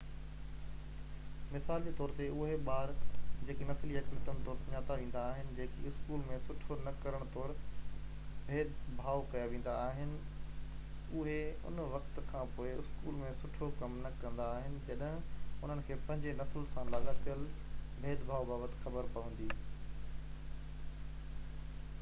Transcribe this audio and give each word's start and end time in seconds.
مثال 1.55 1.83
جي 1.87 1.91
طور 1.97 2.13
تي 2.19 2.27
اهي 2.35 2.53
ٻار 2.69 2.93
جيڪي 3.49 3.65
نسلي 3.71 3.97
اقليتن 3.99 4.39
طور 4.47 4.55
سڃاتا 4.61 4.95
ويندا 5.01 5.25
آهن 5.33 5.51
جيڪي 5.59 5.83
اسڪول 5.89 6.23
۾ 6.29 6.37
سٺو 6.47 6.77
نه 6.87 6.93
ڪرڻ 7.03 7.25
طور 7.35 7.53
ڀيد 8.47 8.73
ڀاءُ 9.01 9.21
ڪيا 9.35 9.43
ويندا 9.51 9.75
آهن 9.83 10.15
اهي 11.19 11.37
ان 11.71 11.83
وقت 11.91 12.17
کان 12.31 12.49
پوءِ 12.57 12.73
اسڪول 12.85 13.21
۾ 13.27 13.29
سٺو 13.43 13.69
ڪم 13.83 14.01
نه 14.07 14.15
ڪندا 14.25 14.49
آهن 14.55 14.79
جڏهن 14.87 15.45
انهن 15.51 15.83
کي 15.91 15.99
پنهنجي 16.09 16.33
نسل 16.41 16.65
سان 16.73 16.93
لاڳاپيل 16.97 17.45
ڀيد 18.07 18.25
ڀاءُ 18.31 18.49
بابت 18.53 18.81
خبر 18.87 19.15
پوندي 19.19 19.51